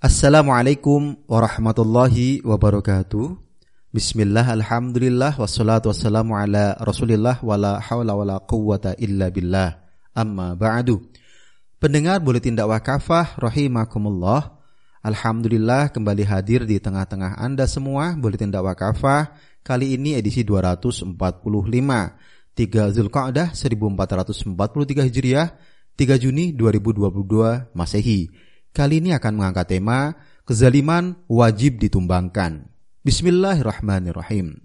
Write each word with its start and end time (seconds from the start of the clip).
Assalamualaikum 0.00 1.12
warahmatullahi 1.28 2.40
wabarakatuh. 2.40 3.36
Bismillah, 3.92 4.48
alhamdulillah, 4.48 5.36
wassalatu 5.36 5.92
wassalamu 5.92 6.40
ala 6.40 6.72
rasulillah, 6.80 7.36
wala 7.44 7.76
hawla 7.84 8.16
wala 8.16 8.40
quwwata 8.40 8.96
illa 8.96 9.28
billah. 9.28 9.76
Amma 10.16 10.56
ba'du. 10.56 11.04
Pendengar 11.76 12.16
boleh 12.24 12.40
tindak 12.40 12.72
wakafah, 12.72 13.36
rahimakumullah. 13.44 14.56
Alhamdulillah 15.04 15.92
kembali 15.92 16.24
hadir 16.24 16.64
di 16.64 16.80
tengah-tengah 16.80 17.36
Anda 17.36 17.68
semua, 17.68 18.16
boleh 18.16 18.40
tindak 18.40 18.64
wakafah. 18.64 19.36
Kali 19.60 20.00
ini 20.00 20.16
edisi 20.16 20.48
245. 20.48 21.20
3 21.20 22.96
Zulqa'dah 22.96 23.52
1443 23.52 24.48
Hijriah, 25.12 25.60
3 25.92 26.16
Juni 26.16 26.56
2022 26.56 27.76
Masehi. 27.76 28.48
Kali 28.70 29.02
ini 29.02 29.10
akan 29.10 29.32
mengangkat 29.34 29.66
tema 29.74 30.14
kezaliman 30.46 31.18
wajib 31.26 31.82
ditumbangkan. 31.82 32.70
Bismillahirrahmanirrahim. 33.02 34.62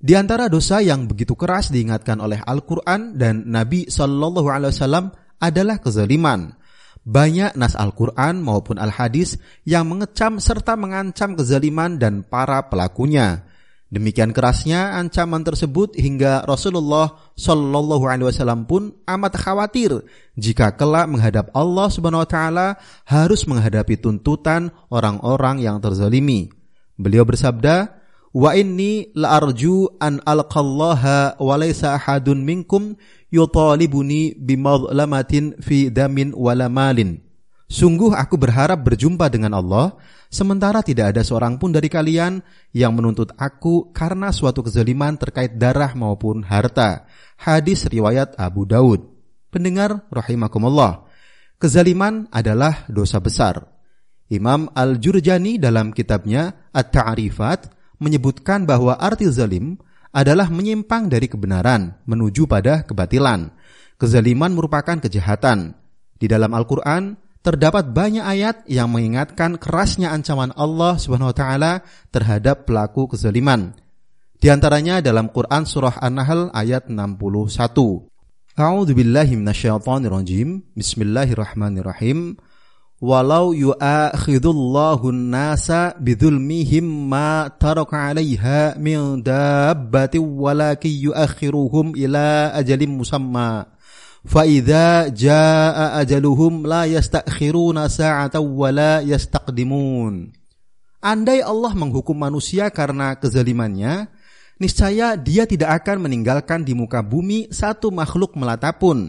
Di 0.00 0.12
antara 0.16 0.48
dosa 0.52 0.80
yang 0.84 1.08
begitu 1.08 1.32
keras 1.36 1.72
diingatkan 1.72 2.20
oleh 2.20 2.40
Al-Quran 2.44 3.16
dan 3.16 3.48
Nabi 3.48 3.88
Shallallahu 3.88 4.48
Alaihi 4.48 4.72
Wasallam 4.76 5.06
adalah 5.40 5.80
kezaliman. 5.80 6.56
Banyak 7.00 7.56
nas 7.56 7.76
Al-Quran 7.76 8.44
maupun 8.44 8.76
Al-Hadis 8.76 9.40
yang 9.64 9.88
mengecam 9.88 10.36
serta 10.36 10.76
mengancam 10.76 11.32
kezaliman 11.32 11.96
dan 11.96 12.20
para 12.20 12.68
pelakunya. 12.68 13.48
Demikian 13.90 14.30
kerasnya 14.30 14.94
ancaman 14.94 15.42
tersebut 15.42 15.98
hingga 15.98 16.46
Rasulullah 16.46 17.10
Shallallahu 17.34 18.06
Alaihi 18.06 18.30
Wasallam 18.30 18.62
pun 18.62 18.94
amat 19.02 19.34
khawatir 19.34 20.06
jika 20.38 20.78
kelak 20.78 21.10
menghadap 21.10 21.50
Allah 21.58 21.90
Subhanahu 21.90 22.22
Wa 22.22 22.30
Taala 22.30 22.68
harus 23.02 23.50
menghadapi 23.50 23.98
tuntutan 23.98 24.70
orang-orang 24.94 25.58
yang 25.58 25.82
terzalimi. 25.82 26.54
Beliau 26.94 27.26
bersabda, 27.26 27.98
Wa 28.30 28.54
inni 28.54 29.10
la 29.18 29.42
arju 29.42 29.98
an 29.98 30.22
alqallaha 30.22 31.34
wa 31.42 31.54
laysa 31.58 31.98
ahadun 31.98 32.46
minkum 32.46 32.94
yutalibuni 33.34 34.38
bimadlamatin 34.38 35.58
fi 35.58 35.90
damin 35.90 36.30
wala 36.38 36.70
malin. 36.70 37.29
Sungguh 37.70 38.10
aku 38.18 38.34
berharap 38.34 38.82
berjumpa 38.82 39.30
dengan 39.30 39.54
Allah, 39.54 39.94
sementara 40.26 40.82
tidak 40.82 41.14
ada 41.14 41.22
seorang 41.22 41.54
pun 41.54 41.70
dari 41.70 41.86
kalian 41.86 42.42
yang 42.74 42.90
menuntut 42.98 43.30
aku 43.38 43.94
karena 43.94 44.34
suatu 44.34 44.66
kezaliman 44.66 45.14
terkait 45.14 45.54
darah 45.54 45.94
maupun 45.94 46.42
harta. 46.42 47.06
Hadis 47.38 47.86
riwayat 47.86 48.34
Abu 48.42 48.66
Daud. 48.66 49.06
Pendengar 49.54 50.02
rahimakumullah. 50.10 51.06
Kezaliman 51.62 52.26
adalah 52.34 52.90
dosa 52.90 53.22
besar. 53.22 53.62
Imam 54.26 54.66
Al-Jurjani 54.74 55.62
dalam 55.62 55.94
kitabnya 55.94 56.74
At-Ta'rifat 56.74 57.70
menyebutkan 58.02 58.66
bahwa 58.66 58.98
arti 58.98 59.30
zalim 59.30 59.78
adalah 60.10 60.50
menyimpang 60.50 61.06
dari 61.06 61.30
kebenaran 61.30 62.02
menuju 62.02 62.50
pada 62.50 62.82
kebatilan. 62.82 63.54
Kezaliman 63.94 64.50
merupakan 64.58 64.98
kejahatan. 64.98 65.78
Di 66.18 66.26
dalam 66.26 66.50
Al-Quran, 66.50 67.29
terdapat 67.40 67.88
banyak 67.88 68.24
ayat 68.24 68.56
yang 68.68 68.92
mengingatkan 68.92 69.56
kerasnya 69.56 70.12
ancaman 70.12 70.52
Allah 70.56 71.00
Subhanahu 71.00 71.32
wa 71.32 71.36
taala 71.36 71.72
terhadap 72.12 72.68
pelaku 72.68 73.16
kezaliman. 73.16 73.72
Di 74.40 74.48
antaranya 74.48 75.04
dalam 75.04 75.28
Quran 75.28 75.68
surah 75.68 76.00
An-Nahl 76.00 76.48
ayat 76.56 76.88
61. 76.88 78.08
A'udzu 78.56 78.92
billahi 78.96 79.36
minasyaitonir 79.36 80.12
rajim. 80.12 80.64
Bismillahirrahmanirrahim. 80.76 82.40
Walau 83.00 83.56
yu'akhidullahu 83.56 85.08
an-nasa 85.08 85.96
bidzulmihim 85.96 86.84
ma 86.84 87.48
taraka 87.48 87.96
'alaiha 87.96 88.76
min 88.76 89.24
dabbatin 89.24 90.20
walakin 90.20 91.08
yu'akhiruhum 91.08 91.96
ila 91.96 92.52
ajalin 92.52 92.92
musamma 92.92 93.79
faida 94.26 95.08
jaa 95.12 95.96
ajaluhum 96.00 96.64
la 96.68 96.84
yastakhiruna 96.84 97.88
sa'atan 97.88 98.44
wa 98.44 98.70
la. 98.72 99.00
Andai 101.00 101.40
Allah 101.40 101.72
menghukum 101.72 102.12
manusia 102.12 102.68
karena 102.68 103.16
kezalimannya, 103.16 104.12
niscaya 104.60 105.16
dia 105.16 105.48
tidak 105.48 105.80
akan 105.80 106.04
meninggalkan 106.04 106.60
di 106.60 106.76
muka 106.76 107.00
bumi 107.00 107.48
satu 107.48 107.88
makhluk 107.88 108.36
melata 108.36 108.76
pun. 108.76 109.08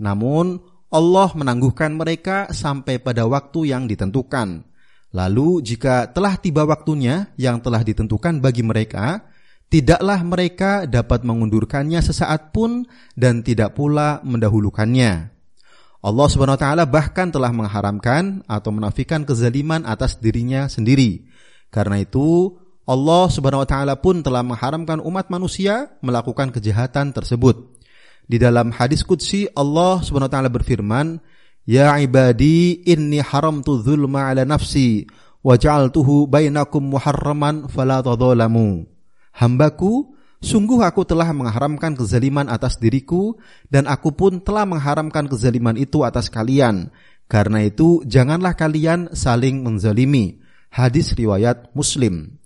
Namun 0.00 0.56
Allah 0.88 1.28
menangguhkan 1.36 1.92
mereka 1.92 2.48
sampai 2.48 2.96
pada 3.04 3.28
waktu 3.28 3.68
yang 3.68 3.84
ditentukan. 3.84 4.64
Lalu 5.12 5.60
jika 5.60 6.08
telah 6.08 6.40
tiba 6.40 6.64
waktunya 6.64 7.28
yang 7.36 7.60
telah 7.60 7.84
ditentukan 7.84 8.40
bagi 8.40 8.64
mereka, 8.64 9.24
tidaklah 9.70 10.22
mereka 10.22 10.86
dapat 10.86 11.26
mengundurkannya 11.26 11.98
sesaat 11.98 12.54
pun 12.54 12.86
dan 13.18 13.42
tidak 13.42 13.74
pula 13.74 14.22
mendahulukannya. 14.22 15.36
Allah 16.06 16.26
Subhanahu 16.30 16.54
wa 16.54 16.62
taala 16.62 16.84
bahkan 16.86 17.34
telah 17.34 17.50
mengharamkan 17.50 18.46
atau 18.46 18.70
menafikan 18.70 19.26
kezaliman 19.26 19.82
atas 19.82 20.22
dirinya 20.22 20.70
sendiri. 20.70 21.26
Karena 21.66 21.98
itu, 21.98 22.54
Allah 22.86 23.26
Subhanahu 23.26 23.66
wa 23.66 23.68
taala 23.68 23.94
pun 23.98 24.22
telah 24.22 24.46
mengharamkan 24.46 25.02
umat 25.02 25.26
manusia 25.34 25.90
melakukan 26.06 26.54
kejahatan 26.54 27.10
tersebut. 27.10 27.74
Di 28.22 28.38
dalam 28.38 28.70
hadis 28.70 29.02
qudsi 29.02 29.50
Allah 29.50 29.98
Subhanahu 29.98 30.30
wa 30.30 30.34
taala 30.38 30.50
berfirman, 30.50 31.18
"Ya 31.66 31.90
ibadi, 31.98 32.86
inni 32.86 33.18
haramtu 33.18 33.82
dzulma 33.82 34.30
ala 34.30 34.46
nafsi 34.46 35.10
wa 35.42 35.58
ja'altuhu 35.58 36.30
bainakum 36.30 36.86
muharraman 36.86 37.66
fala 37.66 37.98
tadzalamu." 37.98 38.95
Hambaku, 39.36 40.16
sungguh 40.40 40.80
aku 40.80 41.04
telah 41.04 41.28
mengharamkan 41.36 41.92
kezaliman 41.92 42.48
atas 42.48 42.80
diriku, 42.80 43.36
dan 43.68 43.84
aku 43.84 44.16
pun 44.16 44.40
telah 44.40 44.64
mengharamkan 44.64 45.28
kezaliman 45.28 45.76
itu 45.76 46.00
atas 46.08 46.32
kalian. 46.32 46.88
Karena 47.28 47.60
itu, 47.60 48.00
janganlah 48.08 48.56
kalian 48.56 49.12
saling 49.12 49.60
menzalimi. 49.60 50.40
Hadis 50.72 51.12
riwayat 51.12 51.76
Muslim. 51.76 52.40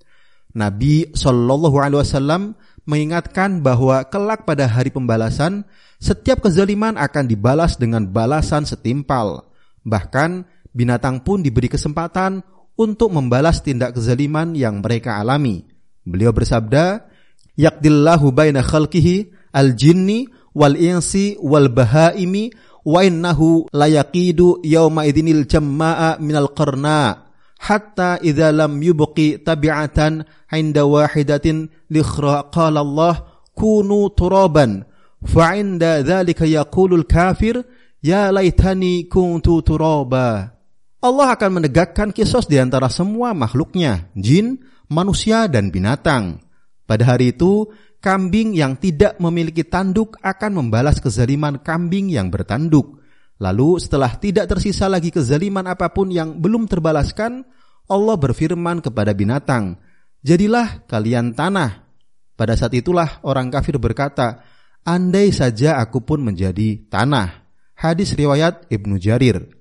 Nabi 0.50 1.14
Shallallahu 1.14 1.78
Alaihi 1.78 2.02
Wasallam 2.02 2.42
mengingatkan 2.90 3.62
bahwa 3.62 4.02
kelak 4.10 4.42
pada 4.42 4.66
hari 4.66 4.90
pembalasan, 4.90 5.62
setiap 6.02 6.42
kezaliman 6.42 6.98
akan 6.98 7.30
dibalas 7.30 7.78
dengan 7.78 8.02
balasan 8.10 8.66
setimpal. 8.66 9.46
Bahkan 9.86 10.42
binatang 10.74 11.22
pun 11.22 11.38
diberi 11.38 11.70
kesempatan 11.70 12.42
untuk 12.74 13.14
membalas 13.14 13.62
tindak 13.62 13.94
kezaliman 13.94 14.58
yang 14.58 14.82
mereka 14.82 15.22
alami. 15.22 15.69
Beliau 16.10 16.34
bersabda, 16.34 17.06
"Yaqdillahu 17.54 18.34
baina 18.34 18.66
khalqihi 18.66 19.31
al-jinni 19.54 20.26
wal 20.54 20.75
insi 20.75 21.38
wal 21.38 21.71
bahaimi 21.71 22.50
wa 22.84 23.04
innahu 23.06 23.71
layaqidu 23.71 24.65
yawma 24.66 25.06
idinil 25.06 25.47
jamma'a 25.47 26.19
minal 26.19 26.50
qarna 26.50 27.31
hatta 27.60 28.19
idza 28.25 28.50
lam 28.50 28.81
yubqi 28.81 29.44
tabi'atan 29.44 30.25
'inda 30.50 30.82
wahidatin 30.88 31.69
likhra. 31.93 32.48
Qala 32.50 32.81
Allah 32.81 33.15
kunu 33.54 34.10
turaban 34.16 34.82
fa 35.22 35.54
'inda 35.54 36.00
dzalika 36.03 36.48
yaqulul 36.48 37.04
kafir 37.04 37.60
ya 38.00 38.32
laitani 38.32 39.06
kuntu 39.06 39.60
turaba. 39.60 40.56
Allah 41.00 41.32
akan 41.32 41.60
menegakkan 41.60 42.12
kisos 42.12 42.44
di 42.44 42.60
antara 42.60 42.92
semua 42.92 43.32
makhluknya, 43.32 44.12
jin, 44.12 44.60
manusia 44.90 45.46
dan 45.46 45.70
binatang. 45.70 46.42
Pada 46.84 47.14
hari 47.14 47.32
itu, 47.32 47.70
kambing 48.02 48.58
yang 48.58 48.74
tidak 48.74 49.16
memiliki 49.22 49.62
tanduk 49.62 50.18
akan 50.20 50.66
membalas 50.66 50.98
kezaliman 50.98 51.62
kambing 51.62 52.10
yang 52.10 52.28
bertanduk. 52.28 52.98
Lalu 53.40 53.80
setelah 53.80 54.18
tidak 54.20 54.50
tersisa 54.50 54.90
lagi 54.90 55.08
kezaliman 55.08 55.64
apa 55.64 55.88
pun 55.94 56.12
yang 56.12 56.36
belum 56.36 56.68
terbalaskan, 56.68 57.46
Allah 57.88 58.16
berfirman 58.18 58.84
kepada 58.84 59.16
binatang, 59.16 59.80
Jadilah 60.20 60.84
kalian 60.84 61.32
tanah. 61.32 61.88
Pada 62.36 62.53
saat 62.53 62.76
itulah 62.76 63.22
orang 63.24 63.48
kafir 63.48 63.80
berkata, 63.80 64.44
Andai 64.84 65.32
saja 65.32 65.80
aku 65.80 66.04
pun 66.04 66.20
menjadi 66.20 66.84
tanah. 66.88 67.48
Hadis 67.76 68.12
riwayat 68.12 68.68
Ibnu 68.68 69.00
Jarir. 69.00 69.59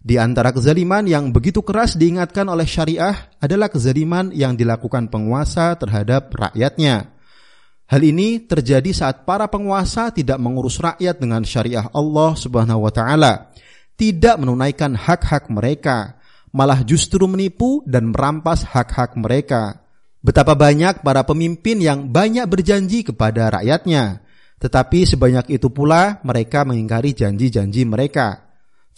Di 0.00 0.16
antara 0.16 0.48
kezaliman 0.48 1.04
yang 1.04 1.28
begitu 1.28 1.60
keras 1.60 1.92
diingatkan 1.92 2.48
oleh 2.48 2.64
syariah 2.64 3.12
adalah 3.36 3.68
kezaliman 3.68 4.32
yang 4.32 4.56
dilakukan 4.56 5.12
penguasa 5.12 5.76
terhadap 5.76 6.32
rakyatnya. 6.32 7.12
Hal 7.84 8.00
ini 8.00 8.40
terjadi 8.48 8.96
saat 8.96 9.28
para 9.28 9.44
penguasa 9.52 10.08
tidak 10.08 10.40
mengurus 10.40 10.80
rakyat 10.80 11.20
dengan 11.20 11.44
syariah 11.44 11.84
Allah 11.92 12.32
Subhanahu 12.32 12.88
wa 12.88 12.92
taala, 12.94 13.52
tidak 14.00 14.40
menunaikan 14.40 14.96
hak-hak 14.96 15.52
mereka, 15.52 16.16
malah 16.48 16.80
justru 16.80 17.28
menipu 17.28 17.84
dan 17.84 18.08
merampas 18.08 18.64
hak-hak 18.64 19.20
mereka. 19.20 19.84
Betapa 20.24 20.56
banyak 20.56 21.04
para 21.04 21.28
pemimpin 21.28 21.76
yang 21.76 22.08
banyak 22.08 22.48
berjanji 22.48 23.04
kepada 23.04 23.60
rakyatnya, 23.60 24.24
tetapi 24.64 25.04
sebanyak 25.04 25.52
itu 25.52 25.68
pula 25.68 26.24
mereka 26.24 26.64
mengingkari 26.64 27.12
janji-janji 27.12 27.84
mereka. 27.84 28.49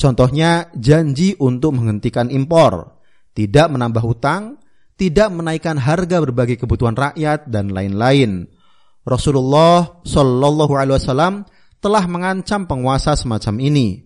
Contohnya 0.02 0.66
janji 0.75 1.38
untuk 1.38 1.78
menghentikan 1.78 2.26
impor. 2.26 2.99
tidak 3.32 3.72
menambah 3.72 4.02
hutang, 4.04 4.60
tidak 4.99 5.32
menaikkan 5.32 5.81
harga 5.81 6.20
berbagai 6.20 6.60
kebutuhan 6.60 6.93
rakyat 6.93 7.49
dan 7.49 7.72
lain-lain. 7.72 8.44
Rasulullah 9.08 10.04
Shallallahu 10.04 10.75
Alaihi 10.76 11.00
Wasallam 11.00 11.34
telah 11.81 12.04
mengancam 12.04 12.69
penguasa 12.69 13.16
semacam 13.16 13.56
ini. 13.56 14.04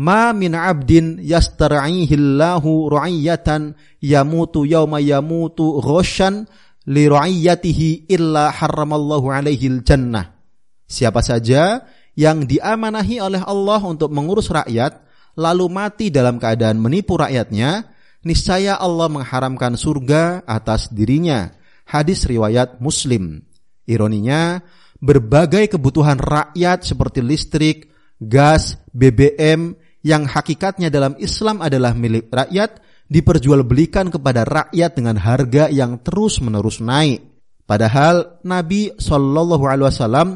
Ma 0.00 0.32
min 0.32 0.56
abdin 0.56 1.20
yastar'ihillahu 1.20 2.88
ru'iyatan 2.88 3.76
yamutu 4.00 4.64
yawma 4.64 4.96
yamutu 4.96 5.76
ghoshan 5.84 6.48
li 6.88 7.04
ru'iyatihi 7.04 8.08
illa 8.08 8.48
harramallahu 8.48 9.28
alaihi 9.28 9.84
jannah. 9.84 10.40
Siapa 10.88 11.20
saja 11.20 11.84
yang 12.16 12.48
diamanahi 12.48 13.20
oleh 13.20 13.42
Allah 13.44 13.84
untuk 13.84 14.08
mengurus 14.08 14.48
rakyat 14.48 15.04
lalu 15.34 15.66
mati 15.70 16.10
dalam 16.10 16.38
keadaan 16.38 16.78
menipu 16.78 17.18
rakyatnya, 17.18 17.90
niscaya 18.26 18.78
Allah 18.78 19.10
mengharamkan 19.10 19.78
surga 19.78 20.42
atas 20.46 20.90
dirinya. 20.90 21.52
Hadis 21.84 22.24
riwayat 22.24 22.80
Muslim. 22.80 23.44
Ironinya, 23.84 24.64
berbagai 25.04 25.76
kebutuhan 25.76 26.16
rakyat 26.16 26.88
seperti 26.88 27.20
listrik, 27.20 27.92
gas, 28.16 28.80
BBM 28.96 29.76
yang 30.00 30.24
hakikatnya 30.24 30.88
dalam 30.88 31.12
Islam 31.20 31.60
adalah 31.60 31.92
milik 31.92 32.32
rakyat 32.32 32.80
diperjualbelikan 33.08 34.08
kepada 34.08 34.48
rakyat 34.48 34.96
dengan 34.96 35.20
harga 35.20 35.68
yang 35.68 36.00
terus-menerus 36.00 36.80
naik. 36.80 37.20
Padahal 37.64 38.40
Nabi 38.44 38.92
Shallallahu 38.96 39.64
Alaihi 39.64 39.88
Wasallam 39.88 40.28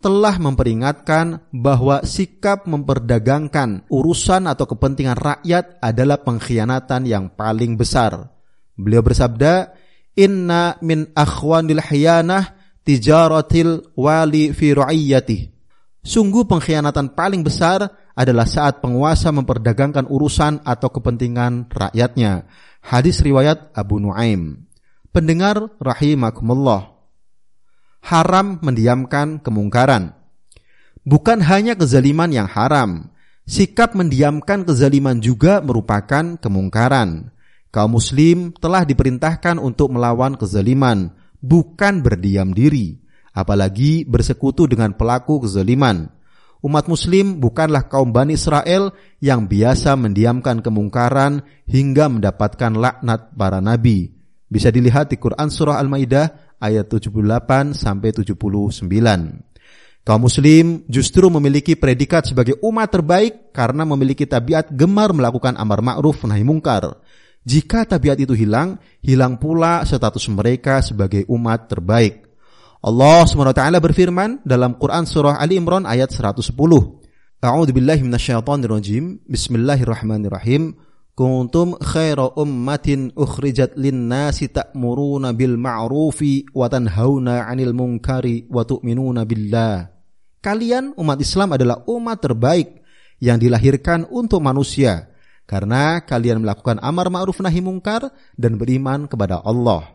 telah 0.00 0.36
memperingatkan 0.36 1.48
bahwa 1.50 2.04
sikap 2.04 2.68
memperdagangkan 2.68 3.88
urusan 3.88 4.46
atau 4.46 4.68
kepentingan 4.68 5.16
rakyat 5.16 5.80
adalah 5.80 6.20
pengkhianatan 6.20 7.08
yang 7.08 7.32
paling 7.32 7.74
besar. 7.74 8.30
Beliau 8.76 9.00
bersabda, 9.00 9.72
"Inna 10.14 10.76
min 10.84 11.08
akhwanil 11.16 11.80
hiyanah 11.80 12.56
tijaratil 12.86 13.92
wali 13.98 14.54
fi. 14.54 14.70
Sungguh 16.06 16.46
pengkhianatan 16.46 17.18
paling 17.18 17.42
besar 17.42 17.90
adalah 18.14 18.46
saat 18.46 18.78
penguasa 18.78 19.34
memperdagangkan 19.34 20.06
urusan 20.06 20.62
atau 20.62 20.88
kepentingan 20.94 21.66
rakyatnya. 21.66 22.46
Hadis 22.86 23.18
riwayat 23.26 23.74
Abu 23.74 23.98
Nuaim. 23.98 24.70
Pendengar 25.10 25.74
rahimakumullah. 25.82 26.95
Haram 28.02 28.58
mendiamkan 28.62 29.40
kemungkaran. 29.42 30.16
Bukan 31.06 31.38
hanya 31.46 31.78
kezaliman 31.78 32.34
yang 32.34 32.50
haram, 32.50 33.14
sikap 33.46 33.94
mendiamkan 33.94 34.66
kezaliman 34.66 35.22
juga 35.22 35.62
merupakan 35.62 36.34
kemungkaran. 36.34 37.30
Kaum 37.70 37.94
muslim 37.94 38.50
telah 38.56 38.82
diperintahkan 38.82 39.62
untuk 39.62 39.94
melawan 39.94 40.34
kezaliman, 40.34 41.14
bukan 41.38 42.02
berdiam 42.02 42.50
diri, 42.50 42.98
apalagi 43.30 44.02
bersekutu 44.02 44.66
dengan 44.66 44.96
pelaku 44.98 45.46
kezaliman. 45.46 46.10
Umat 46.64 46.90
muslim 46.90 47.38
bukanlah 47.38 47.86
kaum 47.86 48.10
Bani 48.10 48.34
Israel 48.34 48.90
yang 49.22 49.46
biasa 49.46 49.94
mendiamkan 49.94 50.64
kemungkaran 50.64 51.46
hingga 51.68 52.10
mendapatkan 52.10 52.74
laknat 52.74 53.36
para 53.36 53.62
nabi. 53.62 54.16
Bisa 54.50 54.74
dilihat 54.74 55.12
di 55.12 55.20
Quran 55.20 55.52
surah 55.52 55.78
Al-Maidah 55.78 56.45
ayat 56.60 56.88
78 56.88 57.76
sampai 57.76 58.10
79. 58.12 58.86
Kaum 60.06 60.22
muslim 60.22 60.86
justru 60.86 61.26
memiliki 61.26 61.74
predikat 61.74 62.30
sebagai 62.30 62.54
umat 62.62 62.94
terbaik 62.94 63.50
karena 63.50 63.82
memiliki 63.82 64.22
tabiat 64.22 64.70
gemar 64.70 65.10
melakukan 65.10 65.58
amar 65.58 65.82
ma'ruf 65.82 66.22
nahi 66.22 66.46
mungkar. 66.46 67.02
Jika 67.42 67.82
tabiat 67.86 68.18
itu 68.22 68.30
hilang, 68.34 68.78
hilang 69.02 69.34
pula 69.34 69.82
status 69.82 70.30
mereka 70.30 70.78
sebagai 70.78 71.26
umat 71.26 71.66
terbaik. 71.66 72.22
Allah 72.86 73.26
SWT 73.26 73.62
berfirman 73.82 74.46
dalam 74.46 74.78
Quran 74.78 75.10
surah 75.10 75.42
Ali 75.42 75.58
Imran 75.58 75.82
ayat 75.90 76.14
110. 76.14 76.54
A'udzu. 77.42 77.74
Bismillahirrahmanirrahim. 79.26 80.85
Kuntum 81.16 81.80
khaira 81.80 82.28
ummatin 82.36 83.08
ukhrijat 83.16 83.72
lin-nasi 83.80 84.52
ta'muruna 84.52 85.32
bil 85.32 85.56
ma'rufi 85.56 86.44
wa 86.52 86.68
tanhauna 86.68 87.48
'anil 87.48 87.72
munkari 87.72 88.44
wa 88.52 88.68
tu'minuna 88.68 89.24
billah. 89.24 89.88
Kalian 90.44 90.92
umat 90.92 91.16
Islam 91.16 91.56
adalah 91.56 91.80
umat 91.88 92.20
terbaik 92.20 92.84
yang 93.16 93.40
dilahirkan 93.40 94.04
untuk 94.12 94.44
manusia 94.44 95.08
karena 95.48 96.04
kalian 96.04 96.44
melakukan 96.44 96.84
amar 96.84 97.08
ma'ruf 97.08 97.40
nahi 97.40 97.64
mungkar 97.64 98.12
dan 98.36 98.60
beriman 98.60 99.08
kepada 99.08 99.40
Allah. 99.40 99.88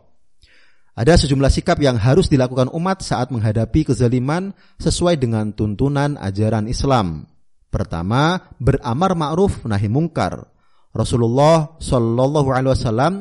Ada 0.98 1.22
sejumlah 1.22 1.54
sikap 1.54 1.78
yang 1.86 2.02
harus 2.02 2.34
dilakukan 2.34 2.74
umat 2.74 3.06
saat 3.06 3.30
menghadapi 3.30 3.94
kezaliman 3.94 4.58
sesuai 4.82 5.22
dengan 5.22 5.54
tuntunan 5.54 6.18
ajaran 6.18 6.66
Islam. 6.66 7.30
Pertama, 7.70 8.42
beramar 8.58 9.14
ma'ruf 9.14 9.70
nahi 9.70 9.86
mungkar. 9.86 10.50
Rasulullah 10.92 11.80
Shallallahu 11.80 12.52
alaihi 12.52 12.76
wasallam 12.76 13.14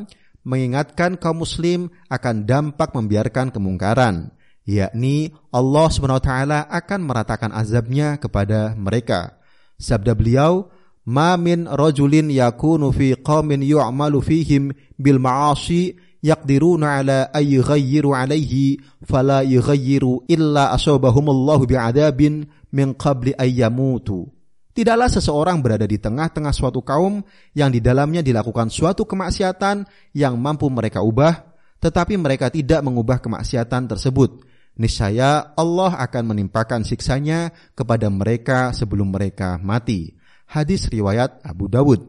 mengingatkan 0.43 1.21
kaum 1.21 1.47
muslim 1.47 1.93
akan 2.11 2.49
dampak 2.49 2.91
membiarkan 2.97 3.55
kemungkaran, 3.55 4.35
yakni 4.67 5.31
Allah 5.55 5.87
SWT 5.93 6.31
akan 6.67 7.01
meratakan 7.05 7.55
azabnya 7.55 8.19
kepada 8.19 8.75
mereka. 8.75 9.39
Sabda 9.79 10.17
beliau, 10.19 10.69
ma 11.07 11.39
min 11.39 11.71
rajulin 11.71 12.29
yakunu 12.33 12.91
fi 12.91 13.15
qaumin 13.17 13.63
yu'malu 13.63 14.19
fihim 14.21 14.75
bil 14.99 15.23
ma'asi 15.23 15.97
yaqdiruna 16.21 17.01
ala 17.01 17.19
ay 17.33 17.57
yughayyiru 17.57 18.13
alaihi 18.13 18.81
fala 19.09 19.41
yughayyiru 19.41 20.29
illa 20.29 20.75
asabahumullahu 20.77 21.65
bi'adabin 21.65 22.45
min 22.69 22.93
qabli 22.93 23.33
ay 23.41 23.65
yamutu 23.65 24.29
Tidaklah 24.71 25.11
seseorang 25.11 25.59
berada 25.59 25.83
di 25.83 25.99
tengah-tengah 25.99 26.55
suatu 26.55 26.79
kaum 26.87 27.27
yang 27.59 27.75
di 27.75 27.83
dalamnya 27.83 28.23
dilakukan 28.23 28.71
suatu 28.71 29.03
kemaksiatan 29.03 29.83
yang 30.15 30.39
mampu 30.39 30.71
mereka 30.71 31.03
ubah, 31.03 31.51
tetapi 31.83 32.15
mereka 32.15 32.55
tidak 32.55 32.79
mengubah 32.87 33.19
kemaksiatan 33.19 33.91
tersebut. 33.91 34.47
Niscaya 34.79 35.59
Allah 35.59 35.99
akan 35.99 36.33
menimpakan 36.33 36.87
siksanya 36.87 37.51
kepada 37.75 38.07
mereka 38.07 38.71
sebelum 38.71 39.11
mereka 39.11 39.59
mati. 39.59 40.15
Hadis 40.47 40.87
riwayat 40.87 41.43
Abu 41.43 41.67
Dawud. 41.67 42.07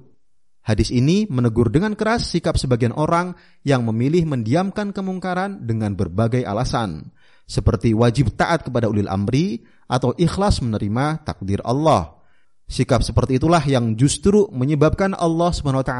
Hadis 0.61 0.93
ini 0.93 1.25
menegur 1.25 1.73
dengan 1.73 1.97
keras 1.97 2.29
sikap 2.29 2.53
sebagian 2.53 2.93
orang 2.93 3.33
yang 3.65 3.81
memilih 3.81 4.29
mendiamkan 4.29 4.93
kemungkaran 4.93 5.65
dengan 5.65 5.97
berbagai 5.97 6.45
alasan, 6.45 7.09
seperti 7.49 7.97
wajib 7.97 8.37
taat 8.37 8.69
kepada 8.69 8.85
ulil 8.85 9.09
amri 9.09 9.65
atau 9.89 10.13
ikhlas 10.13 10.61
menerima 10.61 11.25
takdir 11.25 11.65
Allah. 11.65 12.20
Sikap 12.71 13.03
seperti 13.03 13.35
itulah 13.35 13.59
yang 13.67 13.99
justru 13.99 14.47
menyebabkan 14.47 15.11
Allah 15.11 15.51
SWT 15.51 15.91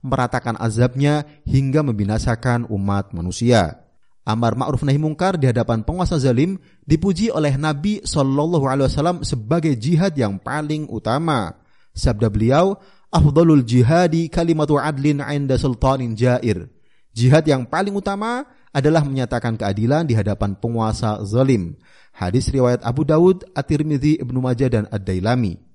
meratakan 0.00 0.56
azabnya 0.56 1.28
hingga 1.44 1.84
membinasakan 1.84 2.72
umat 2.72 3.12
manusia. 3.12 3.84
Amar 4.24 4.56
ma'ruf 4.56 4.80
nahi 4.80 4.96
mungkar 4.96 5.36
di 5.36 5.44
hadapan 5.44 5.84
penguasa 5.84 6.16
zalim 6.16 6.56
dipuji 6.88 7.28
oleh 7.28 7.60
Nabi 7.60 8.00
Shallallahu 8.00 8.64
Alaihi 8.64 8.88
Wasallam 8.88 9.28
sebagai 9.28 9.76
jihad 9.76 10.16
yang 10.16 10.40
paling 10.40 10.88
utama. 10.88 11.60
Sabda 11.92 12.32
beliau, 12.32 12.80
afdalul 13.12 13.60
jihadi 13.60 14.32
kalimatu 14.32 14.80
adlin 14.80 15.20
'inda 15.20 15.60
sultanin 15.60 16.16
jair. 16.16 16.72
Jihad 17.12 17.44
yang 17.44 17.68
paling 17.68 17.92
utama 17.92 18.48
adalah 18.72 19.04
menyatakan 19.04 19.60
keadilan 19.60 20.08
di 20.08 20.16
hadapan 20.16 20.56
penguasa 20.56 21.20
zalim. 21.28 21.76
Hadis 22.16 22.48
riwayat 22.48 22.80
Abu 22.88 23.04
Dawud, 23.04 23.52
At-Tirmidzi, 23.52 24.16
Ibnu 24.24 24.40
Majah 24.40 24.72
dan 24.72 24.84
Ad-Dailami. 24.88 25.65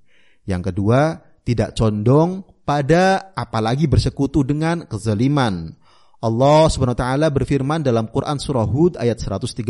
Yang 0.46 0.72
kedua, 0.72 1.22
tidak 1.42 1.74
condong 1.78 2.46
pada 2.62 3.34
apalagi 3.34 3.90
bersekutu 3.90 4.46
dengan 4.46 4.86
kezaliman. 4.86 5.74
Allah 6.22 6.70
Subhanahu 6.70 6.94
wa 6.94 7.02
taala 7.02 7.26
berfirman 7.34 7.82
dalam 7.82 8.06
Quran 8.06 8.38
surah 8.38 8.66
Hud 8.66 8.94
ayat 8.94 9.18
113. 9.18 9.66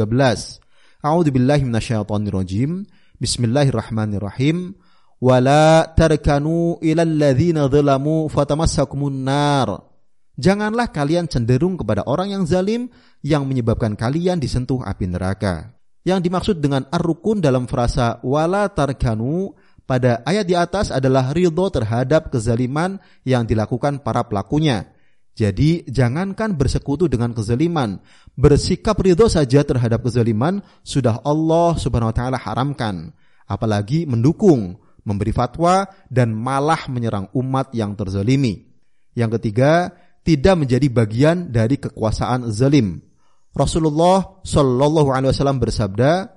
A'udzu 1.01 1.31
billahi 1.33 1.65
minasyaitonir 1.65 2.37
rajim. 2.37 2.85
Bismillahirrahmanirrahim 3.17 4.77
wala 5.23 5.87
tarkanu 5.95 6.83
ilal 6.83 7.15
ladzina 7.15 7.71
zalamu 7.71 8.29
fatamassakumun 8.29 9.23
nar. 9.23 9.93
Janganlah 10.37 10.91
kalian 10.91 11.31
cenderung 11.31 11.79
kepada 11.79 12.03
orang 12.09 12.35
yang 12.35 12.45
zalim 12.45 12.91
yang 13.23 13.47
menyebabkan 13.47 13.95
kalian 13.95 14.43
disentuh 14.43 14.83
api 14.83 15.07
neraka. 15.07 15.71
Yang 16.03 16.27
dimaksud 16.27 16.57
dengan 16.59 16.83
ar-rukun 16.91 17.39
dalam 17.39 17.71
frasa 17.71 18.19
wala 18.27 18.67
tarkanu 18.67 19.55
pada 19.93 20.25
ayat 20.25 20.49
di 20.49 20.57
atas 20.57 20.89
adalah 20.89 21.37
ridho 21.37 21.69
terhadap 21.69 22.33
kezaliman 22.33 22.97
yang 23.29 23.45
dilakukan 23.45 24.01
para 24.01 24.25
pelakunya. 24.25 24.89
Jadi 25.37 25.85
jangankan 25.85 26.57
bersekutu 26.57 27.13
dengan 27.13 27.37
kezaliman, 27.37 28.01
bersikap 28.33 28.97
ridho 28.97 29.29
saja 29.29 29.61
terhadap 29.61 30.01
kezaliman 30.01 30.65
sudah 30.81 31.21
Allah 31.29 31.77
Subhanahu 31.77 32.09
wa 32.09 32.17
taala 32.17 32.41
haramkan, 32.41 33.13
apalagi 33.45 34.09
mendukung 34.09 34.81
memberi 35.05 35.37
fatwa, 35.37 35.85
dan 36.09 36.33
malah 36.33 36.89
menyerang 36.89 37.29
umat 37.37 37.77
yang 37.77 37.93
terzalimi. 37.93 38.65
Yang 39.13 39.45
ketiga, 39.45 39.93
tidak 40.25 40.57
menjadi 40.57 40.89
bagian 40.89 41.53
dari 41.53 41.77
kekuasaan 41.77 42.49
zalim. 42.49 43.05
Rasulullah 43.53 44.41
Shallallahu 44.41 45.13
alaihi 45.13 45.37
wasallam 45.37 45.61
bersabda, 45.61 46.33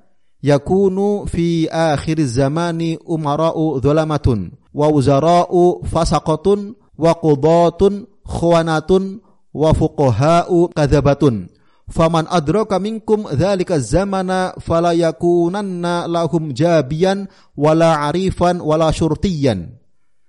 "Yakunu 0.46 1.26
fi 1.26 1.66
akhir 1.66 2.22
zamani 2.30 3.02
umara'u 3.02 3.82
dhulamatun 3.82 4.54
wa 4.70 4.86
wuzara'u 4.94 5.82
fasaqatun 5.90 6.78
wa 6.94 7.12
qudatun 7.18 8.06
khawanatun 8.22 9.26
wa 9.50 9.74
fuqaha'u 9.74 10.70
kadzabatun." 10.78 11.50
Faman 11.86 12.26
adraka 12.30 12.82
minkum 12.82 13.30
dzalika 13.30 13.78
zamana 13.78 14.58
fala 14.58 14.98
yakunanna 14.98 16.10
lahum 16.10 16.50
jabiyan 16.50 17.30
wala 17.54 18.10
arifan 18.10 18.58
wala 18.58 18.90
syurtiyan. 18.90 19.78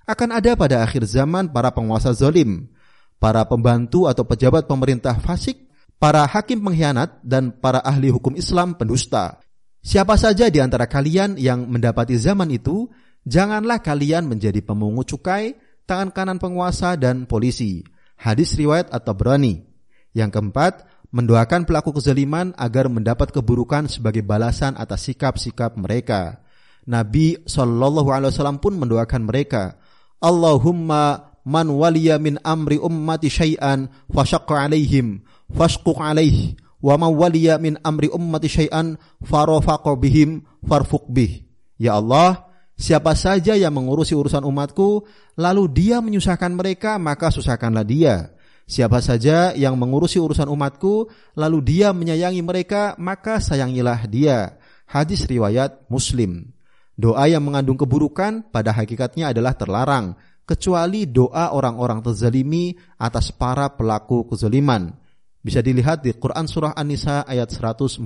Akan 0.05 0.37
ada 0.37 0.53
pada 0.53 0.85
akhir 0.85 1.09
zaman 1.09 1.49
para 1.49 1.73
penguasa 1.73 2.13
zalim, 2.13 2.69
para 3.17 3.43
pembantu 3.49 4.05
atau 4.05 4.29
pejabat 4.29 4.69
pemerintah 4.69 5.17
fasik, 5.17 5.65
para 5.97 6.29
hakim 6.29 6.61
pengkhianat 6.61 7.25
dan 7.25 7.57
para 7.57 7.81
ahli 7.81 8.13
hukum 8.13 8.37
Islam 8.37 8.77
pendusta. 8.77 9.41
Siapa 9.87 10.19
saja 10.19 10.51
di 10.51 10.59
antara 10.59 10.91
kalian 10.91 11.39
yang 11.39 11.71
mendapati 11.71 12.19
zaman 12.19 12.51
itu, 12.51 12.91
janganlah 13.23 13.79
kalian 13.79 14.27
menjadi 14.27 14.59
pemungut 14.59 15.07
cukai, 15.07 15.55
tangan 15.87 16.11
kanan 16.11 16.43
penguasa 16.43 16.99
dan 16.99 17.23
polisi. 17.31 17.87
Hadis 18.19 18.59
riwayat 18.59 18.91
atau 18.91 19.15
berani. 19.15 19.63
Yang 20.11 20.35
keempat, 20.35 20.73
mendoakan 21.15 21.71
pelaku 21.71 21.95
kezaliman 21.95 22.51
agar 22.59 22.91
mendapat 22.91 23.31
keburukan 23.31 23.87
sebagai 23.87 24.27
balasan 24.27 24.75
atas 24.75 25.07
sikap-sikap 25.07 25.79
mereka. 25.79 26.43
Nabi 26.83 27.47
Shallallahu 27.47 28.11
Alaihi 28.11 28.35
Wasallam 28.35 28.59
pun 28.59 28.75
mendoakan 28.75 29.23
mereka, 29.23 29.79
Allahumma 30.19 31.31
man 31.47 31.71
waliya 31.71 32.19
min 32.19 32.43
amri 32.43 32.83
ummati 32.83 33.31
syai'an 33.31 33.87
fashaqqa 34.11 34.67
alaihim 34.67 35.23
fashquq 35.47 35.95
alaih 36.03 36.59
wa 36.81 36.95
man 37.01 37.13
waliya 37.17 37.57
min 37.61 37.81
amri 37.85 38.13
ummati 38.13 38.49
syai'an 38.49 39.01
farafaqa 39.25 39.97
bihim 39.97 40.45
farfuq 40.65 41.09
bih. 41.09 41.45
Ya 41.77 41.97
Allah, 41.97 42.49
siapa 42.77 43.13
saja 43.17 43.57
yang 43.57 43.73
mengurusi 43.77 44.17
urusan 44.17 44.45
umatku 44.45 45.05
lalu 45.37 45.69
dia 45.73 46.01
menyusahkan 46.01 46.53
mereka 46.53 46.97
maka 46.97 47.29
susahkanlah 47.33 47.85
dia. 47.85 48.37
Siapa 48.67 48.99
saja 48.99 49.55
yang 49.55 49.79
mengurusi 49.79 50.19
urusan 50.19 50.51
umatku, 50.51 51.07
lalu 51.39 51.63
dia 51.63 51.95
menyayangi 51.95 52.43
mereka, 52.43 52.99
maka 52.99 53.39
sayangilah 53.39 54.11
dia. 54.11 54.59
Hadis 54.91 55.23
riwayat 55.23 55.87
Muslim. 55.87 56.51
Doa 56.99 57.31
yang 57.31 57.47
mengandung 57.47 57.79
keburukan 57.79 58.51
pada 58.51 58.75
hakikatnya 58.75 59.31
adalah 59.31 59.55
terlarang, 59.55 60.19
kecuali 60.43 61.07
doa 61.07 61.55
orang-orang 61.55 62.03
terzalimi 62.03 62.75
atas 62.99 63.31
para 63.31 63.71
pelaku 63.71 64.27
kezaliman. 64.35 64.99
Bisa 65.47 65.63
dilihat 65.63 66.03
di 66.03 66.11
Quran 66.11 66.51
Surah 66.51 66.75
An-Nisa 66.75 67.23
ayat 67.23 67.55
148. 67.55 68.03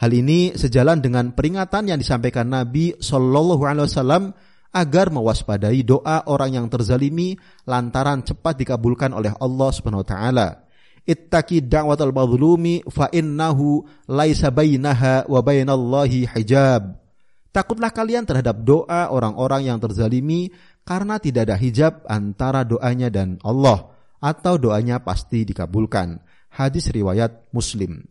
Hal 0.00 0.12
ini 0.16 0.56
sejalan 0.56 1.04
dengan 1.04 1.36
peringatan 1.36 1.92
yang 1.92 2.00
disampaikan 2.00 2.48
Nabi 2.48 2.96
Shallallahu 2.96 3.60
Alaihi 3.60 3.84
Wasallam 3.84 4.32
agar 4.72 5.12
mewaspadai 5.12 5.84
doa 5.84 6.24
orang 6.32 6.56
yang 6.56 6.66
terzalimi 6.72 7.36
lantaran 7.68 8.24
cepat 8.24 8.56
dikabulkan 8.56 9.12
oleh 9.12 9.36
Allah 9.36 9.68
Subhanahu 9.68 10.00
wa 10.00 10.08
taala. 10.08 10.48
Ittaqi 11.04 11.68
da'watal 11.68 12.08
mazlumi 12.08 12.80
fa 12.88 13.12
innahu 13.12 13.84
laisa 14.08 14.48
bainaha 14.48 15.28
wa 15.28 15.44
bainallahi 15.44 16.24
hijab. 16.24 16.96
Takutlah 17.52 17.92
kalian 17.92 18.24
terhadap 18.24 18.64
doa 18.64 19.12
orang-orang 19.12 19.68
yang 19.68 19.76
terzalimi 19.76 20.48
karena 20.88 21.20
tidak 21.20 21.52
ada 21.52 21.56
hijab 21.60 22.00
antara 22.08 22.64
doanya 22.64 23.12
dan 23.12 23.36
Allah 23.44 23.95
atau 24.26 24.58
doanya 24.58 24.98
pasti 24.98 25.46
dikabulkan. 25.46 26.18
Hadis 26.50 26.90
riwayat 26.90 27.54
Muslim. 27.54 28.02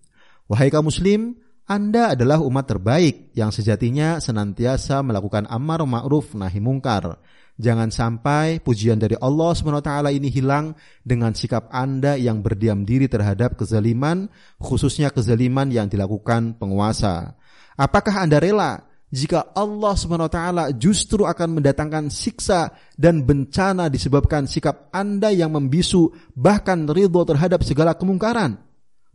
Wahai 0.48 0.72
kaum 0.72 0.88
muslim, 0.88 1.36
anda 1.66 2.14
adalah 2.14 2.38
umat 2.46 2.70
terbaik 2.70 3.34
yang 3.34 3.50
sejatinya 3.50 4.22
senantiasa 4.22 5.02
melakukan 5.02 5.50
amar 5.50 5.82
ma'ruf 5.82 6.38
nahi 6.38 6.62
mungkar. 6.62 7.18
Jangan 7.58 7.90
sampai 7.90 8.62
pujian 8.62 9.02
dari 9.02 9.18
Allah 9.18 9.56
SWT 9.56 9.90
ini 10.14 10.30
hilang 10.30 10.78
dengan 11.02 11.34
sikap 11.34 11.72
Anda 11.74 12.20
yang 12.22 12.46
berdiam 12.46 12.86
diri 12.86 13.10
terhadap 13.10 13.58
kezaliman, 13.58 14.30
khususnya 14.62 15.10
kezaliman 15.10 15.74
yang 15.74 15.90
dilakukan 15.90 16.60
penguasa. 16.62 17.34
Apakah 17.80 18.28
Anda 18.28 18.38
rela 18.38 18.86
jika 19.16 19.56
Allah 19.56 19.96
SWT 19.96 20.40
justru 20.76 21.24
akan 21.24 21.64
mendatangkan 21.64 22.12
siksa 22.12 22.76
dan 23.00 23.24
bencana 23.24 23.88
disebabkan 23.88 24.44
sikap 24.44 24.92
Anda 24.92 25.32
yang 25.32 25.56
membisu 25.56 26.36
bahkan 26.36 26.84
ridho 26.84 27.24
terhadap 27.24 27.64
segala 27.64 27.96
kemungkaran? 27.96 28.60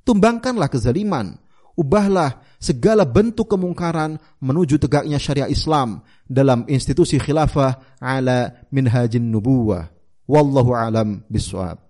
Tumbangkanlah 0.08 0.72
kezaliman 0.72 1.36
ubahlah 1.80 2.44
segala 2.60 3.08
bentuk 3.08 3.48
kemungkaran 3.48 4.20
menuju 4.44 4.76
tegaknya 4.76 5.16
syariat 5.16 5.48
Islam 5.48 6.04
dalam 6.28 6.68
institusi 6.68 7.16
khilafah 7.16 7.96
ala 7.96 8.68
minhajin 8.68 9.24
nubuwah. 9.24 9.88
Wallahu 10.28 10.76
alam 10.76 11.24
biswab. 11.26 11.80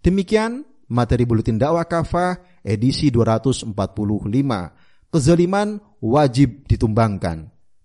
Demikian 0.00 0.64
materi 0.88 1.26
buletin 1.26 1.58
dakwah 1.58 1.84
kafah 1.84 2.38
edisi 2.62 3.10
245. 3.12 3.74
Kezaliman 5.10 5.82
wajib 5.98 6.64
ditumbangkan. 6.70 7.50